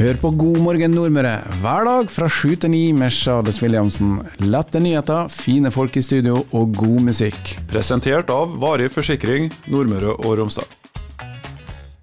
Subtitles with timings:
[0.00, 4.14] Hør på God morgen Nordmøre hver dag fra sju til ni med Charles Williamsen.
[4.40, 7.50] Lette nyheter, fine folk i studio og god musikk.
[7.68, 10.72] Presentert av Varig forsikring Nordmøre og Romsdal.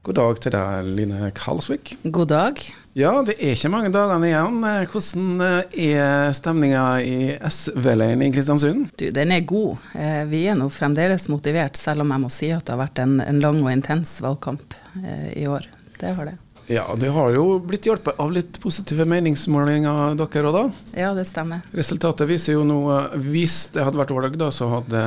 [0.05, 1.96] God dag til deg, Line Kalsvik.
[2.05, 2.62] God dag.
[2.94, 4.62] Ja, det er ikke mange dagene igjen.
[4.94, 5.44] Hvordan
[5.90, 7.20] er stemninga i
[7.50, 8.92] SV-leiren i Kristiansund?
[8.94, 9.90] Du, den er god.
[9.98, 13.02] Eh, vi er nå fremdeles motivert, selv om jeg må si at det har vært
[13.02, 15.66] en, en lang og intens valgkamp eh, i år.
[15.98, 16.44] Det har det.
[16.68, 20.64] Ja, det har jo blitt hjulpet av litt positive meningsmålinger dere òg, da?
[21.00, 21.62] Ja, det stemmer.
[21.72, 22.80] Resultatet viser jo nå
[23.24, 25.04] Hvis det hadde vært valg, da, så hadde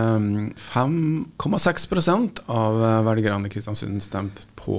[0.56, 4.78] 5,6 av velgerne i Kristiansund stemt på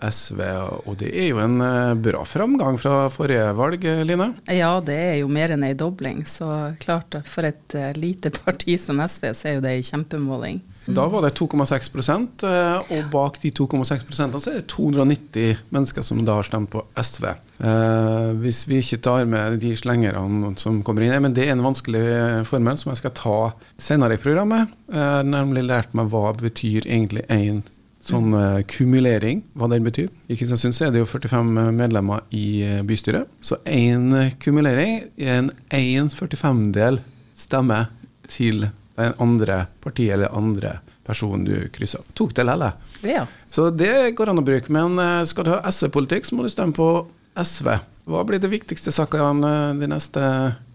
[0.00, 0.40] SV.
[0.88, 4.32] Og det er jo en eh, bra framgang fra forrige valg, Line?
[4.52, 6.24] Ja, det er jo mer enn ei dobling.
[6.28, 6.48] Så
[6.82, 10.60] klart, for et eh, lite parti som SV, så er jo det ei kjempemåling.
[10.88, 16.22] Da var det 2,6 eh, og bak de 2,6% så er det 290 mennesker som
[16.24, 17.26] da har stemt på SV.
[17.28, 21.66] Eh, hvis vi ikke tar med de slengerne som kommer inn, men det er en
[21.66, 22.06] vanskelig
[22.48, 23.38] formel som jeg skal ta
[23.76, 24.72] senere i programmet.
[24.88, 27.60] Har nemlig lært meg hva betyr egentlig én
[28.08, 30.08] sånn uh, kumulering, hva den betyr.
[30.30, 35.42] I Kristiansund så er det jo 45 medlemmer i uh, bystyret, så én kumulering er
[35.42, 37.02] en 1,45-del
[37.38, 37.84] stemme
[38.30, 38.68] til
[38.98, 42.04] det andre partiet eller andre personen du krysser.
[42.14, 42.76] Tok det likevel.
[43.08, 43.24] Ja.
[43.50, 44.72] Så det går an å bruke.
[44.74, 46.90] Men eh, skal du ha SV-politikk, så må du stemme på
[47.38, 47.72] SV.
[48.08, 50.22] Hva blir det viktigste sakene de neste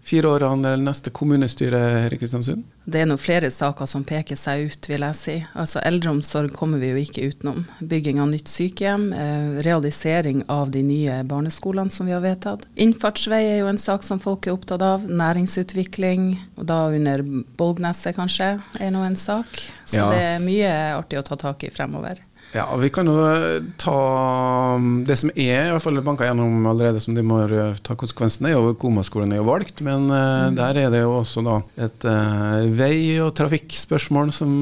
[0.04, 2.64] fire årene eller neste kommunestyre her i Kristiansund?
[2.84, 5.36] Det er nå flere saker som peker seg ut, vil jeg si.
[5.56, 7.62] Altså Eldreomsorg kommer vi jo ikke utenom.
[7.80, 12.66] Bygging av nytt sykehjem, eh, realisering av de nye barneskolene som vi har vedtatt.
[12.76, 15.08] Innfartsvei er jo en sak som folk er opptatt av.
[15.08, 17.24] Næringsutvikling, og da under
[17.56, 19.48] Bolgneset kanskje, er nå en sak.
[19.84, 20.10] Så ja.
[20.12, 22.20] det er mye artig å ta tak i fremover.
[22.54, 23.94] Ja, Vi kan jo eh, ta
[24.76, 27.96] um, det som er, i hvert fall banka gjennom allerede, som de må eh, ta
[27.98, 30.58] konsekvensene er jo Komaskolen er jo valgt, men uh, mm.
[30.60, 34.54] der er det jo også da et uh, vei- og trafikkspørsmål som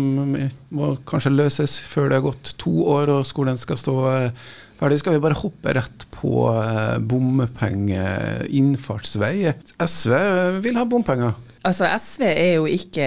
[0.72, 3.96] må kanskje løses før det har gått to år og skolen skal stå
[4.80, 5.02] ferdig.
[5.02, 8.08] Skal vi bare hoppe rett på uh, bompenge,
[8.48, 9.52] innfartsvei?
[9.84, 10.16] SV
[10.64, 11.36] vil ha bompenger.
[11.62, 13.06] Altså SV er jo ikke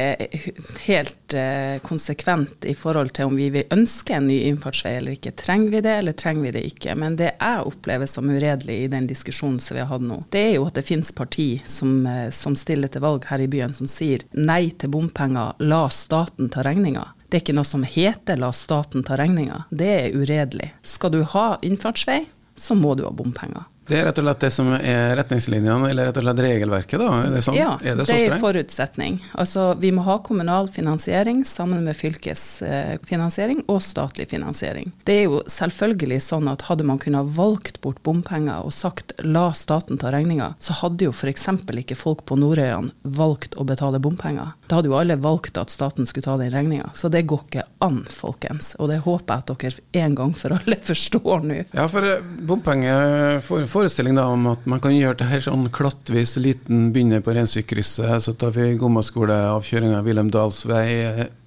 [0.85, 5.33] helt uh, konsekvent i forhold til om vi vil ønske en ny innfartsvei eller ikke.
[5.35, 6.95] Trenger vi det, eller trenger vi det ikke?
[6.99, 10.45] Men det jeg opplever som uredelig i den diskusjonen som vi har hatt nå, det
[10.51, 13.75] er jo at det finnes parti som, eh, som stiller til valg her i byen
[13.75, 17.09] som sier nei til bompenger, la staten ta regninga.
[17.27, 19.65] Det er ikke noe som heter la staten ta regninga.
[19.69, 20.71] Det er uredelig.
[20.87, 22.21] Skal du ha innfartsvei,
[22.55, 23.67] så må du ha bompenger.
[23.85, 26.97] Det er rett og slett det som er retningslinjene, eller rett og slett regelverket?
[27.01, 27.09] da?
[27.21, 27.57] Er det sånn?
[27.59, 29.19] Ja, er det, så det er forutsetning.
[29.37, 34.89] Altså, vi må ha kommunal finansiering sammen med fylkesfinansiering og statlig finansiering.
[35.05, 39.51] Det er jo selvfølgelig sånn at hadde man kunnet valgt bort bompenger og sagt la
[39.53, 41.45] staten ta regninga, så hadde jo f.eks.
[41.85, 44.55] ikke folk på Nordøyane valgt å betale bompenger.
[44.67, 46.89] Da hadde jo alle valgt at staten skulle ta den regninga.
[46.97, 48.73] Så det går ikke an, folkens.
[48.79, 51.59] Og det håper jeg at dere en gang for alle forstår nå.
[51.75, 55.69] Ja, for eh, bompenger får forestilling da om at man kan gjøre det her sånn
[55.73, 56.37] klattvis.
[56.41, 60.87] Liten begynner på Rensvikkrysset, så tar vi Gommaskole, avkjøringa av Wilhelm Dahls vei.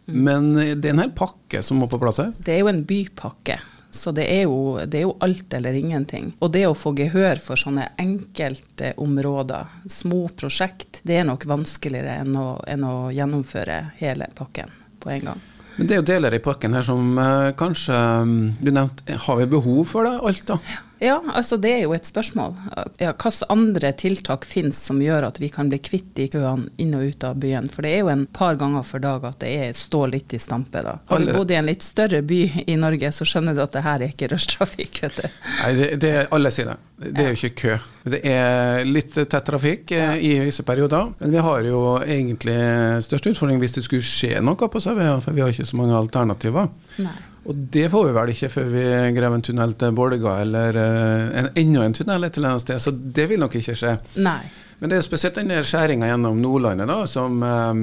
[0.09, 0.23] Mm.
[0.29, 2.31] Men det er en hel pakke som må på plass her?
[2.39, 3.59] Det er jo en bypakke.
[3.91, 6.32] Så det er, jo, det er, jo, alt eller ingenting.
[6.44, 12.19] Og det å få gehør for sånne enkelte områder, små prosjekt, det er nok vanskeligere
[12.22, 15.47] enn å, enn å gjennomføre hele pakken på en gang.
[15.78, 19.38] Men det er jo deler i pakken her som eh, kanskje um, du nevnte, Har
[19.38, 20.59] vi behov for det, alt da?
[20.66, 20.84] Ja.
[20.98, 22.56] Ja, altså det er jo et spørsmål.
[22.98, 26.97] Ja, Hvilke andre tiltak finnes som gjør at vi kan bli kvitt de køene inn
[26.98, 27.69] og ut av byen?
[27.70, 30.41] For det er jo en par ganger for dag at det er, står litt i
[30.42, 30.82] stampe.
[30.82, 30.98] da.
[31.10, 33.84] Har du bodd i en litt større by i Norge, så skjønner du at det
[33.87, 35.03] her er ikke rushtrafikk.
[35.04, 35.38] vet du.
[35.62, 36.78] Nei, det, det, alle sier det.
[36.98, 37.78] Det er jo ikke kø.
[38.08, 40.10] Det er litt tett trafikk ja.
[40.16, 41.12] i visse perioder.
[41.20, 42.58] Men vi har jo egentlig
[43.06, 45.98] største utfordring hvis det skulle skje noe på Sauøya, for vi har ikke så mange
[45.98, 46.70] alternativer.
[46.98, 47.19] Nei.
[47.48, 48.84] Og det får vi vel ikke før vi
[49.16, 52.81] graver en tunnel til Bolga eller uh, en, enda en tunnel et eller annet sted,
[52.82, 53.94] så det vil nok ikke skje.
[54.20, 54.43] Nei.
[54.78, 57.81] Men det er spesielt den skjæringa gjennom Nordlandet da, som, um,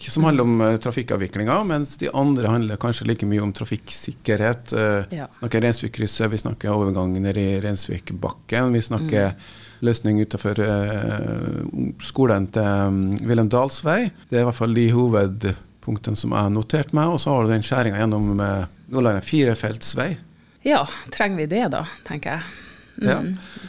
[0.00, 4.72] som handler om uh, trafikkavviklinga, mens de andre handler kanskje like mye om trafikksikkerhet.
[5.12, 5.26] Ja.
[5.28, 9.44] Vi snakker Rensvikkrysset, vi snakker overgangen i Rensvikbakken, vi snakker mm.
[9.84, 10.62] løsning utenfor
[12.00, 14.06] skolen til um, Wilhelm Dahls vei.
[14.30, 14.88] Det er i hvert fall de
[15.82, 17.08] hovedpunktene som jeg har notert meg.
[17.10, 20.16] Og så har du den skjæringa gjennom uh, Nordland firefeltsvei.
[20.62, 22.42] Ja, trenger vi det da, tenker jeg.
[23.02, 23.08] Mm.
[23.08, 23.18] Ja.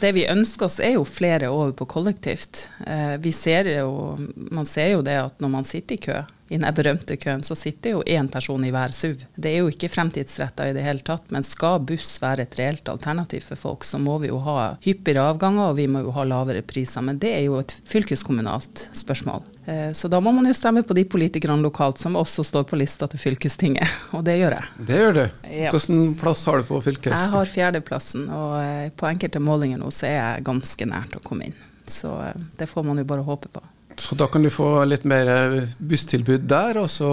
[0.00, 2.68] Det vi ønsker oss er jo flere over på kollektivt.
[2.86, 6.58] Eh, vi ser jo, man ser jo det at når man sitter i kø, i
[6.58, 9.24] den berømte køen, så sitter jo én person i hver SUV.
[9.34, 12.88] Det er jo ikke fremtidsretta i det hele tatt, men skal buss være et reelt
[12.92, 16.26] alternativ for folk, så må vi jo ha hyppigere avganger, og vi må jo ha
[16.28, 17.04] lavere priser.
[17.04, 19.44] Men det er jo et fylkeskommunalt spørsmål.
[19.64, 22.76] Eh, så da må man jo stemme på de politikerne lokalt som også står på
[22.76, 24.72] lista til fylkestinget, og det gjør jeg.
[24.90, 25.24] Det gjør du.
[25.48, 27.14] Hvilken plass har du på fylkes...
[27.14, 31.24] Jeg har fjerdeplassen, og eh, på enkelte målinger nå så er jeg ganske nært å
[31.24, 31.62] komme inn.
[31.88, 33.64] Så eh, det får man jo bare håpe på.
[34.00, 37.10] Så da kan du få litt mer eh, busstilbud der, og så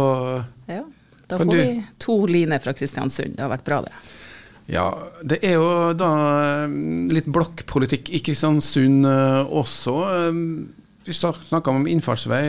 [0.67, 0.83] Ja,
[1.27, 3.35] da får du- vi to liner fra Kristiansund.
[3.37, 3.91] Det har vært bra, det.
[4.71, 4.85] Ja,
[5.23, 6.09] det er jo da
[6.63, 6.67] eh,
[7.11, 9.95] litt blokkpolitikk i Kristiansund eh, også.
[10.29, 10.67] Eh,
[11.03, 12.43] Vi snakka om innfartsvei.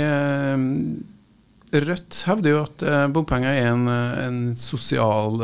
[1.73, 2.83] Rødt hevder jo at
[3.15, 5.39] bompenger er en, en sosial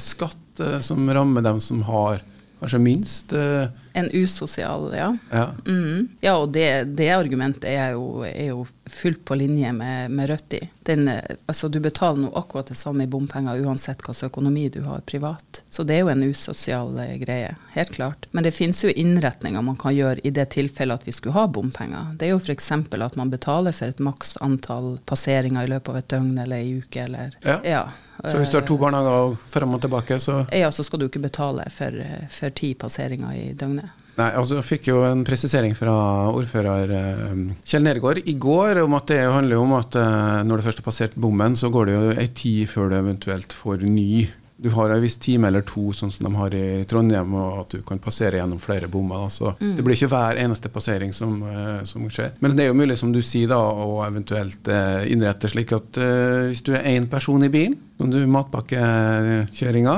[0.00, 2.22] skatt som rammer dem som har
[2.62, 3.34] kanskje minst.
[3.36, 5.16] eh, En usosial, ja.
[5.30, 5.50] Ja.
[5.66, 6.08] mm.
[6.20, 10.52] Ja, og det, det argumentet er jo, er jo fullt på linje med, med Rødt
[10.52, 10.68] i.
[10.82, 14.80] Den, eh, altså, du betaler nå akkurat det samme i bompenger uansett hvilken økonomi du
[14.82, 15.62] har privat.
[15.70, 18.26] Så det er jo en usosial eh, greie, helt klart.
[18.30, 21.46] Men det finnes jo innretninger man kan gjøre i det tilfellet at vi skulle ha
[21.46, 22.14] bompenger.
[22.18, 22.72] Det er jo f.eks.
[22.74, 26.80] at man betaler for et maks antall passeringer i løpet av et døgn eller ei
[26.82, 27.86] uke eller Ja.
[28.22, 31.24] Så hvis du har to barnehager frem og tilbake, så Ja, så skal du ikke
[31.24, 31.96] betale for,
[32.30, 33.83] for ti passeringer i døgnet.
[34.14, 35.94] Nei, altså Jeg fikk jo en presisering fra
[36.30, 40.66] ordfører eh, Kjell Nergård i går om at det handler om at eh, når du
[40.68, 44.24] først har passert bommen, så går det jo ei tid før du eventuelt får ny.
[44.64, 47.74] Du har en viss time eller to, sånn som de har i Trondheim, og at
[47.74, 49.24] du kan passere gjennom flere bommer.
[49.26, 52.36] Altså, Det blir ikke hver eneste passering som, eh, som skjer.
[52.38, 54.70] Men det er jo mulig, som du sier, da, å eventuelt
[55.10, 59.96] innrette slik at hvis du er én person i bilen, som du matpakkekjøringa,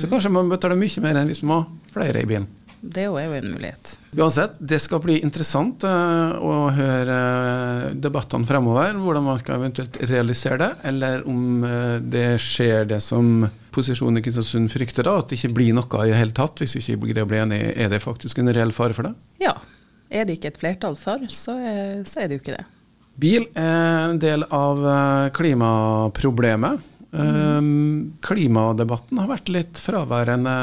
[0.00, 2.48] så kanskje man betaler mye mer enn hvis man har flere i bilen.
[2.80, 3.92] Det er jo en mulighet.
[4.14, 8.94] Uansett, det skal bli interessant eh, å høre eh, debattene fremover.
[9.02, 14.24] Hvordan man skal eventuelt realisere det, eller om eh, det skjer det som posisjonen i
[14.24, 16.62] Kristiansund frykter, da, at det ikke blir noe i det hele tatt.
[16.62, 19.14] Hvis vi ikke greier å bli enige, er det faktisk en reell fare for det?
[19.42, 19.56] Ja.
[20.08, 22.64] Er det ikke et flertall for, så er, så er det jo ikke det.
[23.18, 24.78] Bil er en del av
[25.36, 26.86] klimaproblemet.
[27.10, 30.54] Um, klimadebatten har vært litt fraværende,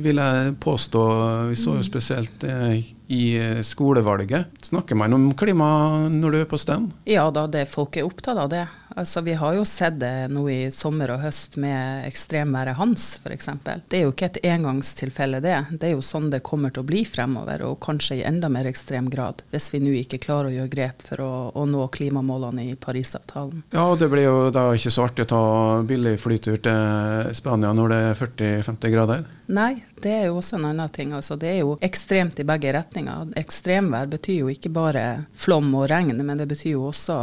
[0.00, 1.02] vil jeg påstå.
[1.50, 2.78] Vi så jo spesielt eh,
[3.12, 4.56] i eh, skolevalget.
[4.70, 5.68] Snakker man om klima
[6.08, 6.94] når du er på stand?
[7.04, 8.64] Ja da, det folk er opptatt av det.
[8.96, 13.50] Altså, vi har jo sett det nå i sommer og høst med ekstremværet Hans f.eks.
[13.90, 15.58] Det er jo ikke et engangstilfelle, det.
[15.76, 18.68] Det er jo sånn det kommer til å bli fremover, og kanskje i enda mer
[18.70, 19.44] ekstrem grad.
[19.52, 23.66] Hvis vi nå ikke klarer å gjøre grep for å, å nå klimamålene i Parisavtalen.
[23.76, 25.44] Ja, og det blir jo da ikke så artig å ta
[25.86, 29.26] billig flytur til Spania når det er 40-50 grader.
[29.48, 31.12] Nei, det er jo også en annen ting.
[31.14, 33.28] Altså, det er jo ekstremt i begge retninger.
[33.38, 35.04] Ekstremvær betyr jo ikke bare
[35.38, 37.16] flom og regn, men det betyr jo også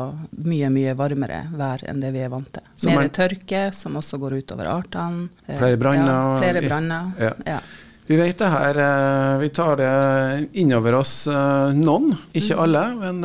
[0.48, 2.64] mye, mye varmere vær enn det vi er vant til.
[2.88, 5.28] Mer man- tørke, som også går utover artene.
[5.48, 6.08] Eh, Flere branner.
[6.08, 7.12] Ja, flere branner.
[7.20, 7.34] Ja.
[7.46, 7.60] Ja.
[8.06, 12.96] Vi vet det her, eh, vi tar det innover oss eh, noen, ikke alle.
[13.00, 13.22] Men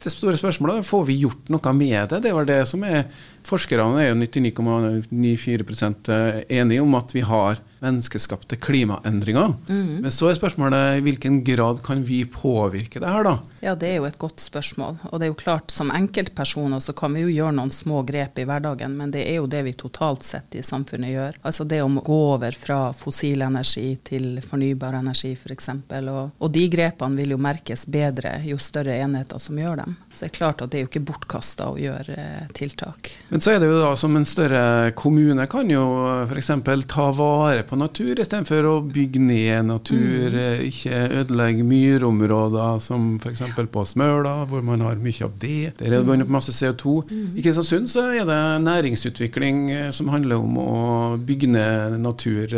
[0.00, 2.22] det store spørsmålet er får vi gjort noe med det.
[2.22, 3.04] Det var det som er
[3.42, 6.10] Forskerne er jo 99,94%
[6.48, 9.54] enige om at vi har menneskeskapte klimaendringer.
[9.66, 13.38] Men så er spørsmålet i hvilken grad kan vi påvirke det her, da?
[13.60, 14.96] ja, det er jo et godt spørsmål.
[15.10, 18.40] Og det er jo klart, som enkeltpersoner så kan vi jo gjøre noen små grep
[18.40, 21.38] i hverdagen, men det er jo det vi totalt sett i samfunnet gjør.
[21.46, 25.70] Altså det å gå over fra fossil energi til fornybar energi f.eks.
[26.00, 29.96] Og, og de grepene vil jo merkes bedre jo større enheter som gjør dem.
[30.14, 33.12] Så det er klart at det er jo ikke bortkasta å gjøre eh, tiltak.
[33.28, 34.62] Men så er det jo da som en større
[34.96, 35.84] kommune kan jo
[36.30, 36.50] f.eks.
[36.90, 40.64] ta vare på natur istedenfor å bygge ned natur, Mm.
[40.66, 43.42] ikke ødelegge myrområder som f.eks.
[43.70, 45.76] på Smøla, hvor man har mye av det.
[45.78, 47.04] Der er det bundet opp masse CO2.
[47.36, 52.48] I Kristiansund så er det næringsutvikling eh, som handler om å bygge ned natur.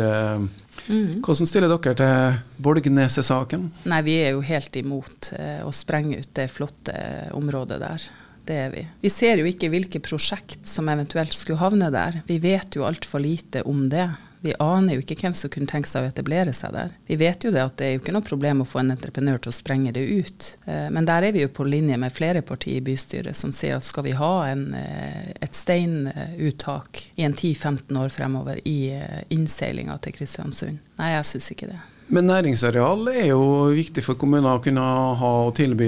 [0.89, 1.21] Mm.
[1.23, 3.69] Hvordan stiller dere til Bolgneset-saken?
[3.87, 6.95] Nei, vi er jo helt imot eh, å sprenge ut det flotte
[7.37, 8.03] området der.
[8.43, 8.81] Det er vi.
[9.05, 12.17] Vi ser jo ikke hvilke prosjekt som eventuelt skulle havne der.
[12.27, 14.09] Vi vet jo altfor lite om det.
[14.43, 16.89] Vi aner jo ikke hvem som kunne tenke seg å etablere seg der.
[17.07, 19.39] Vi vet jo det at det er jo ikke noe problem å få en entreprenør
[19.39, 20.47] til å sprenge det ut.
[20.67, 23.77] Eh, Men der er vi jo på linje med flere partier i bystyret som sier
[23.77, 29.23] at skal vi ha en, eh, et steinuttak i en 10-15 år fremover i eh,
[29.31, 30.83] innseilinga til Kristiansund?
[30.99, 31.79] Nei, jeg syns ikke det.
[32.13, 33.41] Men næringsareal er jo
[33.73, 34.83] viktig for kommuner å kunne
[35.17, 35.87] ha og tilby.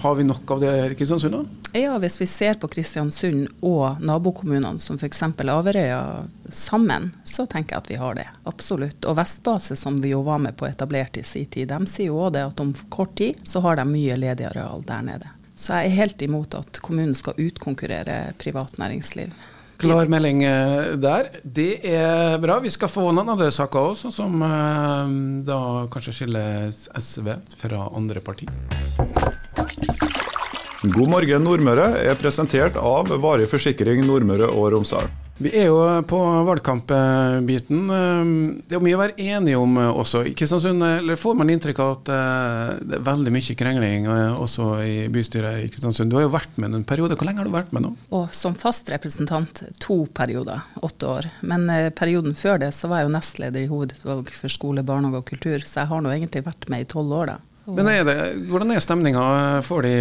[0.00, 1.36] Har vi nok av det her i Kristiansund?
[1.36, 1.64] da?
[1.76, 5.20] Ja, hvis vi ser på Kristiansund og nabokommunene, som f.eks.
[5.44, 6.00] Averøya
[6.48, 8.26] sammen, så tenker jeg at vi har det.
[8.48, 9.04] Absolutt.
[9.04, 12.22] Og Vestbase, som vi jo var med på etablert i sin tid, de sier jo
[12.24, 15.34] òg det at om kort tid så har de mye ledig areal der nede.
[15.60, 19.34] Så jeg er helt imot at kommunen skal utkonkurrere privat næringsliv.
[19.80, 21.30] Klar melding eh, der.
[21.42, 22.58] Det er bra.
[22.62, 25.14] Vi skal få noen andre saker også, som eh,
[25.48, 25.58] da
[25.92, 28.52] kanskje skiller SV fra andre partier.
[30.84, 35.08] God morgen Nordmøre er presentert av Varig forsikring Nordmøre og Romsdal.
[35.36, 37.88] Vi er jo på valgkampbiten.
[37.88, 40.22] Det er jo mye å være enige om også.
[40.30, 44.42] I Kristiansund eller får man inntrykk av at eh, det er veldig mye krengling eh,
[44.44, 46.12] også i bystyret i Kristiansund.
[46.12, 47.18] Du har jo vært med en periode.
[47.18, 47.90] Hvor lenge har du vært med nå?
[48.14, 51.30] Og som fast representant to perioder, åtte år.
[51.42, 55.24] Men eh, perioden før det så var jeg jo nestleder i hovedutvalg for skole, barnehage
[55.24, 57.40] og kultur, så jeg har nå egentlig vært med i tolv år, da.
[57.64, 58.16] Men er det,
[58.50, 59.24] Hvordan er stemninga?
[59.64, 59.94] Får de,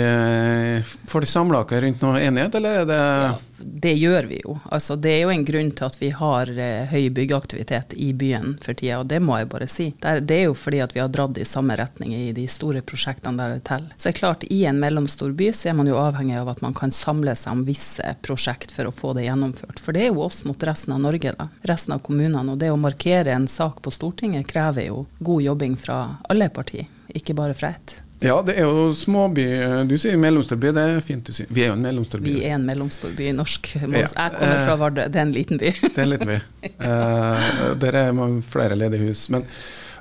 [1.08, 4.58] får de samla rundt noe enighet, eller er det ja, Det gjør vi jo.
[4.65, 8.58] Altså, det er jo en grunn til at vi har uh, høy byggeaktivitet i byen
[8.63, 9.89] for tida, og det må jeg bare si.
[9.96, 12.48] Det er, det er, jo fordi at vi har dratt i samme retning i de
[12.51, 13.93] store prosjektene der det teller.
[13.96, 16.63] Så det er klart, i en mellomstor by så er man jo avhengig av at
[16.65, 19.79] man kan samle seg om visse prosjekt for å få det gjennomført.
[19.79, 21.48] For det er jo oss mot resten av Norge, da.
[21.70, 22.58] Resten av kommunene.
[22.58, 26.91] Og det å markere en sak på Stortinget krever jo god jobbing fra alle partier
[27.12, 28.00] ikke bare fra ett.
[28.24, 29.45] Ja, det er jo småby.
[29.89, 31.50] Du sier mellomstorby, det er fint du sier.
[31.51, 32.38] Vi er jo en mellomstorby.
[32.38, 33.74] Vi er en mellomstorby i norsk.
[33.81, 35.74] Jeg kommer fra Vardø, det er en liten by.
[35.83, 36.41] det er en liten by.
[36.79, 39.25] Uh, der er flere ledige hus.
[39.33, 39.43] Men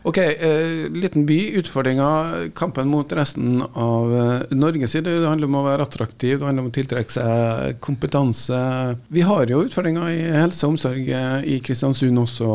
[0.07, 1.41] ok, uh, liten by.
[1.65, 2.47] Utfordringer.
[2.55, 5.11] Kampen mot resten av uh, Norge, sier du.
[5.11, 8.63] Det handler om å være attraktiv, det handler om å tiltrekke seg kompetanse.
[9.11, 12.55] Vi har jo utfordringer i helse og omsorg i Kristiansund også,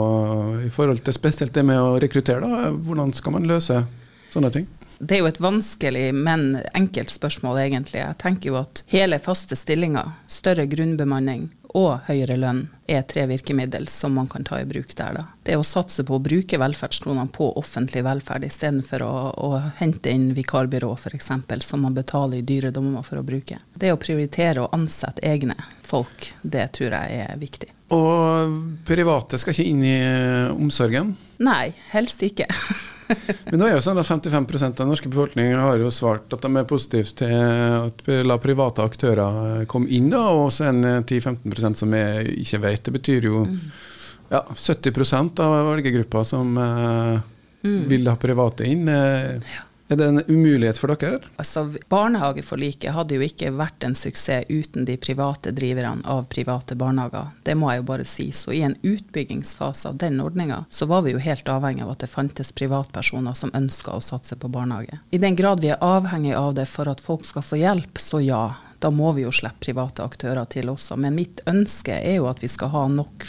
[0.64, 2.48] i forhold til spesielt det med å rekruttere.
[2.48, 2.76] Da.
[2.88, 3.84] Hvordan skal man løse
[4.38, 4.68] sånne ting?
[5.00, 8.02] Det er jo et vanskelig, men enkelt spørsmål, egentlig.
[8.02, 13.86] Jeg tenker jo at hele faste stillinger, større grunnbemanning og høyere lønn er tre virkemiddel
[13.92, 15.20] som man kan ta i bruk der.
[15.20, 15.24] Da.
[15.46, 20.32] Det å satse på å bruke velferdskronene på offentlig velferd, istedenfor å, å hente inn
[20.38, 21.32] vikarbyrå f.eks.,
[21.68, 23.60] som man betaler i dyre dommer for å bruke.
[23.76, 27.74] Det å prioritere å ansette egne folk, det tror jeg er viktig.
[27.94, 29.98] Og private skal ikke inn i
[30.56, 31.14] omsorgen?
[31.44, 32.50] Nei, helst ikke.
[33.52, 36.44] Men nå er jo sånn at 55 av den norske befolkningen har jo svart at
[36.44, 41.84] de er positive til at la private aktører komme inn, da, og så en 10-15%
[41.84, 42.84] som jeg ikke vet.
[42.88, 43.56] Det betyr jo mm.
[44.34, 47.16] ja, 70% av velgergruppa som eh,
[47.68, 47.80] mm.
[47.92, 48.88] vil ha private inn.
[48.92, 49.67] Eh, ja.
[49.88, 51.22] Er det en umulighet for dere?
[51.40, 57.32] Altså, Barnehageforliket hadde jo ikke vært en suksess uten de private driverne av private barnehager.
[57.48, 58.28] Det må jeg jo bare si.
[58.36, 62.04] Så i en utbyggingsfase av den ordninga, så var vi jo helt avhengig av at
[62.04, 65.00] det fantes privatpersoner som ønska å satse på barnehage.
[65.16, 68.20] I den grad vi er avhengig av det for at folk skal få hjelp, så
[68.24, 68.44] ja
[68.80, 70.98] da må vi jo slippe private aktører til også.
[71.02, 73.26] Men mitt ønske er jo at vi skal ha nok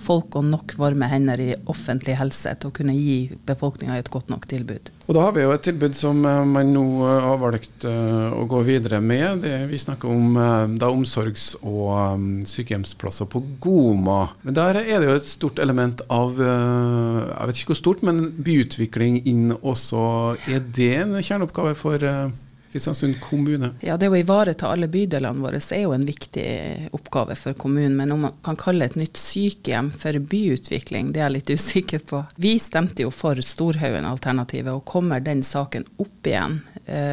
[0.00, 4.30] folk og nok varme hender i offentlig helse til å kunne gi befolkninga et godt
[4.30, 4.92] nok tilbud.
[5.08, 8.28] Og Da har vi jo et tilbud som eh, man nå eh, har valgt eh,
[8.38, 9.42] å gå videre med.
[9.42, 10.38] Det, vi snakker om
[10.78, 14.32] da omsorgs- og sykehjemsplasser på Goma.
[14.46, 18.30] Men Der er det jo et stort element av jeg vet ikke hvor stort, men
[18.44, 20.02] byutvikling inn også.
[20.50, 22.06] Er det en kjerneoppgave for
[22.72, 23.74] Kristiansund kommune?
[23.80, 26.46] Ja, Det å ivareta alle bydelene våre er jo en viktig
[26.96, 27.96] oppgave for kommunen.
[27.96, 32.04] Men om man kan kalle et nytt sykehjem for byutvikling, det er jeg litt usikker
[32.08, 32.22] på.
[32.40, 36.62] Vi stemte jo for Storhaugen-alternativet, og kommer den saken opp igjen,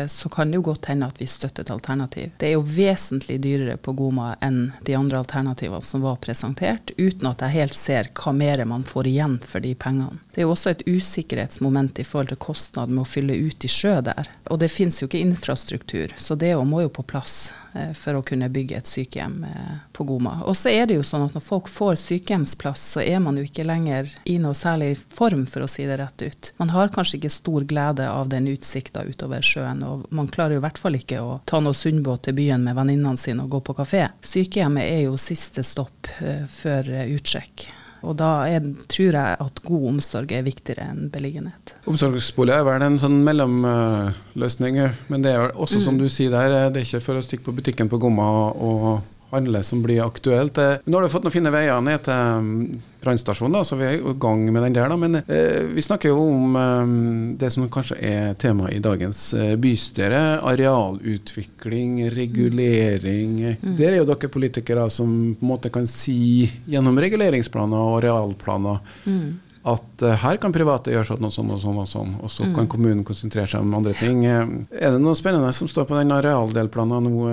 [0.08, 2.32] så kan det jo godt hende at vi støtter et alternativ.
[2.42, 7.30] Det er jo vesentlig dyrere på Goma enn de andre alternativene som var presentert, uten
[7.30, 10.18] at jeg helt ser hva mer man får igjen for de pengene.
[10.34, 13.72] Det er jo også et usikkerhetsmoment i forhold til kostnad med å fylle ut i
[13.72, 14.32] sjø der.
[14.50, 16.14] Og det finnes jo ikke infrastruktur.
[16.18, 20.04] Så det må jo på plass eh, for å kunne bygge et sykehjem eh, på
[20.04, 20.40] Goma.
[20.50, 23.46] Og så er det jo sånn at når folk får sykehjemsplass, så er man jo
[23.46, 26.52] ikke lenger i noe særlig form, for å si det rett ut.
[26.62, 30.64] Man har kanskje ikke stor glede av den utsikta utover sjøen, og man klarer jo
[30.64, 33.64] i hvert fall ikke å ta noe sundbåt til byen med venninnene sine og gå
[33.70, 34.08] på kafé.
[34.26, 37.70] Sykehjemmet er jo siste stopp uh, før utsjekk.
[38.06, 41.76] Og da er, tror jeg at god omsorg er viktigere enn beliggenhet.
[41.90, 45.86] Omsorgsbolig er vel en sånn mellomløsning, men det er også mm.
[45.86, 48.92] som du sier der, det er ikke for å stikke på butikken på Gomma og
[49.32, 50.58] handle som blir aktuelt.
[50.58, 52.62] Nå har du fått noen fine veier ned til mm,
[53.00, 54.90] brannstasjonen, så vi er i gang med den der.
[54.92, 54.98] Da.
[55.00, 56.94] Men eh, vi snakker jo om eh,
[57.42, 60.40] det som kanskje er tema i dagens eh, bystyre.
[60.50, 63.36] Arealutvikling, regulering.
[63.62, 63.76] Mm.
[63.80, 68.82] Der er jo dere politikere som på en måte kan si gjennom reguleringsplaner og arealplaner
[69.06, 69.24] mm.
[69.70, 72.48] at uh, her kan private gjøre sånn og sånn og sånn, og sånn, og så
[72.48, 72.54] mm.
[72.58, 74.24] kan kommunen konsentrere seg om andre ting.
[74.26, 77.28] Er det noe spennende som står på den arealdelplanen nå?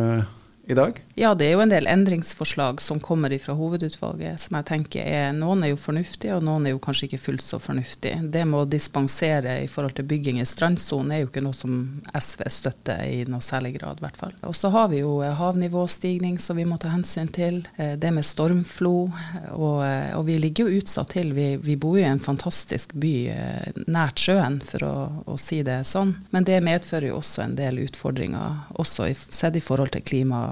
[0.69, 1.03] I dag?
[1.15, 5.29] Ja, det er jo en del endringsforslag som kommer fra hovedutvalget, som jeg tenker er
[5.37, 8.19] Noen er jo fornuftige, og noen er jo kanskje ikke fullt så fornuftige.
[8.35, 11.77] Det med å dispensere i forhold til bygging i strandsonen er jo ikke noe som
[12.11, 14.35] SV støtter i noe særlig grad, i hvert fall.
[14.43, 17.63] Og så har vi jo eh, havnivåstigning som vi må ta hensyn til.
[17.79, 18.95] Eh, det med stormflo.
[19.55, 21.31] Og, eh, og vi ligger jo utsatt til.
[21.39, 23.15] Vi, vi, bor jo i en fantastisk by
[23.87, 24.95] nært sjøen, for å,
[25.31, 26.17] å si det sånn.
[26.35, 30.45] Men det medfører jo også en del utfordringer, også sett i forhold til klima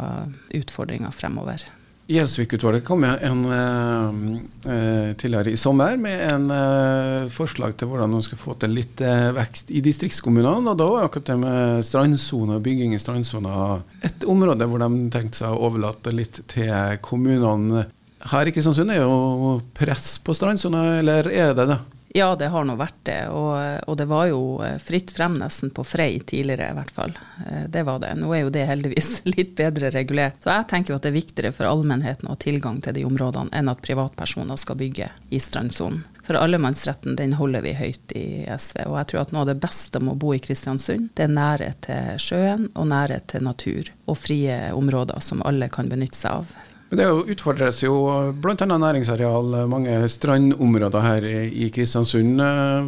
[0.54, 1.64] utfordringer fremover.
[2.04, 8.22] Gjelsvik-utvalget kom med en, eh, tidligere i sommer med en eh, forslag til hvordan man
[8.22, 10.68] skal få til litt eh, vekst i distriktskommunene.
[10.68, 15.08] og Da var akkurat det med strandsone og bygging i strandsoner et område hvor de
[15.16, 17.86] tenkte seg å overlate litt til kommunene.
[18.28, 21.80] Her i Kristiansund er jo press på strandsona, eller er det det?
[22.16, 23.16] Ja, det har nå vært det.
[23.34, 23.56] Og,
[23.90, 27.14] og, det var jo eh, fritt frem nesten på Frei tidligere, i hvert fall.
[27.42, 28.12] Eh, det var det.
[28.20, 30.36] Nå er jo det heldigvis litt bedre regulert.
[30.44, 33.02] Så jeg tenker jo at det er viktigere for allmennheten å ha tilgang til de
[33.08, 36.04] områdene enn at privatpersoner skal bygge i strandsonen.
[36.22, 38.84] For allemannsretten den holder vi høyt i SV.
[38.86, 41.34] Og jeg tror at noe av det beste med å bo i Kristiansund, det er
[41.34, 46.44] nærhet til sjøen og nærhet til natur og frie områder som alle kan benytte seg
[46.44, 46.54] av.
[46.94, 47.94] Det utfordres jo
[48.42, 48.54] bl.a.
[48.66, 52.42] næringsareal, mange strandområder her i Kristiansund.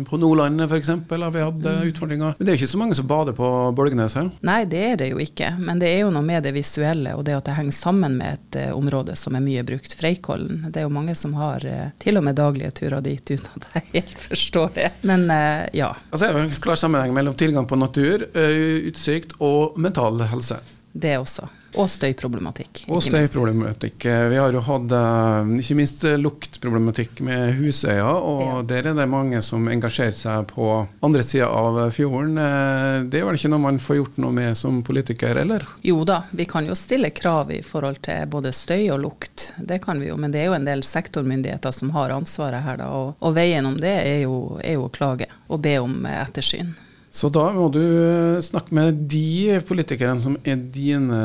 [0.09, 0.93] På Nordlandet f.eks.
[1.11, 1.83] har vi hatt mm.
[1.91, 2.37] utfordringer.
[2.39, 4.31] Men det er ikke så mange som bader på Bolgnes her?
[4.47, 5.53] Nei, det er det jo ikke.
[5.59, 8.39] Men det er jo noe med det visuelle og det at det henger sammen med
[8.39, 9.97] et uh, område som er mye brukt.
[9.99, 10.67] Freikollen.
[10.71, 13.69] Det er jo mange som har uh, til og med daglige turer dit uten at
[13.75, 14.91] jeg helt forstår det.
[15.09, 15.93] Men uh, ja.
[16.11, 20.59] Altså, det er jo en klar sammenheng mellom tilgang på natur, utsikt og mental helse.
[20.97, 21.49] Det også.
[21.77, 22.87] Og støyproblematikk.
[22.89, 24.07] Og støyproblematikk.
[24.31, 28.55] Vi har jo hatt eh, ikke minst luktproblematikk med Husøya, og ja.
[28.71, 30.71] der er det mange som engasjerer seg på
[31.05, 32.39] andre sida av fjorden.
[32.41, 35.67] Eh, det er vel ikke noe man får gjort noe med som politiker, eller?
[35.85, 39.51] Jo da, vi kan jo stille krav i forhold til både støy og lukt.
[39.59, 42.81] Det kan vi jo, men det er jo en del sektormyndigheter som har ansvaret her,
[42.81, 42.89] da.
[42.97, 46.73] Og, og veien om det er jo, er jo å klage og be om ettersyn.
[47.17, 51.21] Så da må du eh, snakke med de politikerne som er dine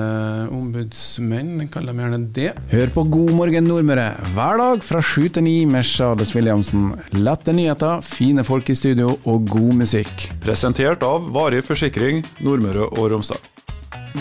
[0.47, 2.53] ombudsmenn, kall dem gjerne det.
[2.71, 6.93] Hør på God morgen Nordmøre hver dag fra sju til ni med Charles Williamsen.
[7.19, 10.29] Lette nyheter, fine folk i studio og god musikk.
[10.45, 13.43] Presentert av Varig forsikring Nordmøre og Romsdal.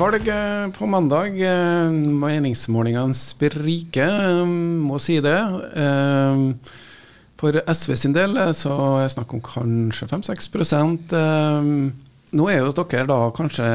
[0.00, 0.26] Valg
[0.74, 1.38] på mandag.
[1.38, 1.94] Eh,
[2.26, 5.38] meningsmålingene spriker, må si det.
[7.40, 10.48] For SV sin del eh, så er det snakk om kanskje 5-6
[11.16, 11.72] eh,
[12.31, 13.66] Nå er jo dere da kanskje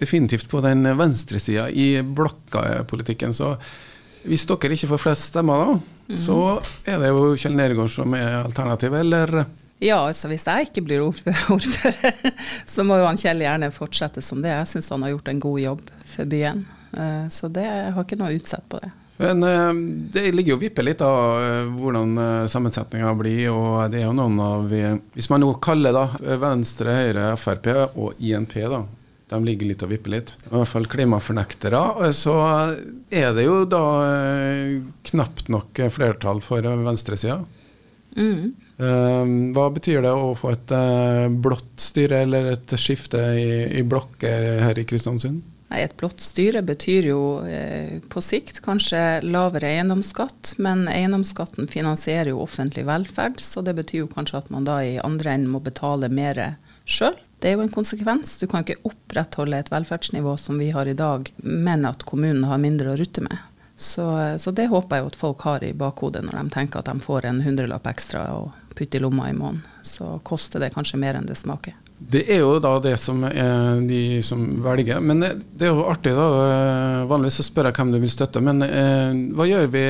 [0.00, 3.36] definitivt på den venstresida i blokkapolitikken.
[3.36, 3.52] Så
[4.24, 5.76] hvis dere ikke får flest stemmer, da,
[6.10, 6.16] mm.
[6.18, 6.38] så
[6.82, 9.44] er det jo Kjell Nergård som er alternativet, eller?
[9.80, 12.34] Ja, altså hvis jeg ikke blir ordfører,
[12.66, 14.50] så må jo han Kjell gjerne fortsette som det.
[14.52, 16.66] Jeg syns han har gjort en god jobb for byen.
[16.98, 18.90] Eh, så det, jeg har ikke noe utsett på det.
[19.20, 19.72] Men eh,
[20.12, 23.50] det ligger jo og vipper litt av eh, hvordan eh, sammensetninga blir.
[23.52, 24.72] og det er jo noen av,
[25.12, 26.06] Hvis man nå kaller da
[26.40, 27.68] Venstre, Høyre, Frp
[28.00, 28.80] og INP, da,
[29.34, 30.32] de ligger litt og vipper litt.
[30.48, 31.82] I hvert fall klimafornektere.
[32.16, 32.32] Så
[33.12, 33.84] er det jo da
[35.12, 37.42] knapt nok flertall for venstresida.
[38.16, 38.56] Mm.
[39.54, 40.72] Hva betyr det å få et
[41.44, 45.44] blått styre eller et skifte i, i blokker her i Kristiansund?
[45.70, 52.32] Nei, Et blått styre betyr jo eh, på sikt kanskje lavere eiendomsskatt, men eiendomsskatten finansierer
[52.32, 55.62] jo offentlig velferd, så det betyr jo kanskje at man da i andre enden må
[55.62, 56.40] betale mer
[56.84, 57.14] sjøl.
[57.40, 58.34] Det er jo en konsekvens.
[58.40, 62.60] Du kan ikke opprettholde et velferdsnivå som vi har i dag, men at kommunen har
[62.60, 63.38] mindre å rutte med.
[63.80, 64.04] Så,
[64.42, 67.00] så det håper jeg jo at folk har i bakhodet når de tenker at de
[67.00, 68.42] får en hundrelapp ekstra å
[68.76, 69.62] putte i lomma i måneden.
[69.86, 71.78] Så koster det kanskje mer enn det smaker.
[72.00, 75.02] Det er jo da det som er de som velger.
[75.04, 77.04] Men det er jo artig, da.
[77.10, 79.84] Vanligvis så spør jeg hvem du vil støtte, men eh, hva gjør vi?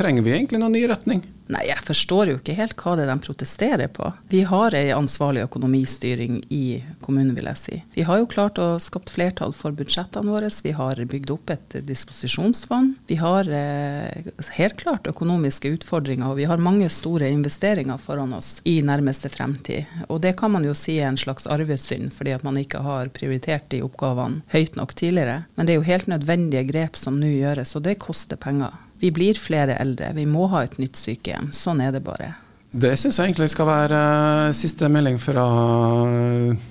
[0.00, 1.18] Trenger vi egentlig noen ny retning?
[1.50, 4.06] Nei, jeg forstår jo ikke helt hva det er de protesterer på.
[4.30, 7.80] Vi har ei ansvarlig økonomistyring i kommunen, vil jeg si.
[7.98, 10.48] Vi har jo klart å skapt flertall for budsjettene våre.
[10.64, 12.94] Vi har bygd opp et disposisjonsfond.
[13.10, 18.62] Vi har eh, helt klart økonomiske utfordringer, og vi har mange store investeringer foran oss
[18.64, 19.90] i nærmeste fremtid.
[20.08, 23.12] Og det kan man jo si er en slags arvesynd, fordi at man ikke har
[23.12, 25.42] prioritert de oppgavene høyt nok tidligere.
[25.58, 28.78] Men det er jo helt nødvendige grep som nå gjøres, og det koster penger.
[29.00, 31.50] Vi blir flere eldre, vi må ha et nytt sykehjem.
[31.56, 32.34] Sånn er det bare.
[32.70, 35.42] Det syns jeg egentlig skal være uh, siste melding fra,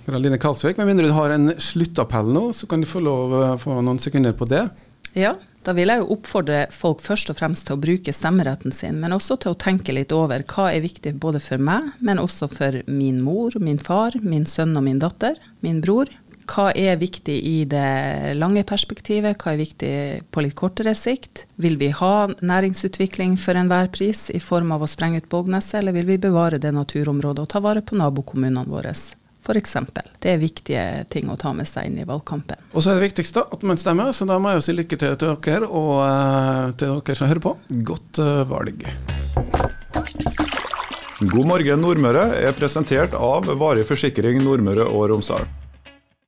[0.06, 0.78] fra Line Kalsvik.
[0.80, 3.82] Med mindre du har en sluttappell nå, så kan du få lov å uh, få
[3.82, 4.64] noen sekunder på det.
[5.18, 5.34] Ja,
[5.66, 9.12] da vil jeg jo oppfordre folk først og fremst til å bruke stemmeretten sin, men
[9.18, 12.80] også til å tenke litt over hva er viktig både for meg, men også for
[12.88, 16.14] min mor, min far, min sønn og min datter, min bror.
[16.50, 19.94] Hva er viktig i det lange perspektivet, hva er viktig
[20.34, 21.46] på litt kortere sikt?
[21.62, 25.94] Vil vi ha næringsutvikling for enhver pris i form av å sprenge ut Bågneset, eller
[25.94, 28.96] vil vi bevare det naturområdet og ta vare på nabokommunene våre?
[29.40, 29.78] F.eks.
[30.20, 30.84] Det er viktige
[31.14, 32.66] ting å ta med seg inn i valgkampen.
[32.74, 35.00] Og så er det viktigste at man stemmer, så da må jeg jo si lykke
[35.00, 37.56] til til dere, og uh, til dere som hører på,
[37.94, 38.84] godt uh, valg.
[41.30, 45.59] God morgen Nordmøre er presentert av Varig forsikring Nordmøre og Romsdal.